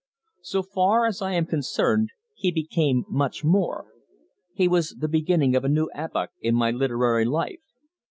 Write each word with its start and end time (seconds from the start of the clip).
So 0.41 0.63
far 0.63 1.05
as 1.05 1.21
I 1.21 1.33
am 1.33 1.45
concerned 1.45 2.09
he 2.33 2.51
became 2.51 3.05
much 3.07 3.43
more. 3.43 3.85
He 4.51 4.67
was 4.67 4.95
the 4.97 5.07
beginning 5.07 5.55
of 5.55 5.63
a 5.63 5.69
new 5.69 5.89
epoch 5.93 6.31
in 6.41 6.55
my 6.55 6.71
literary 6.71 7.23
life. 7.25 7.59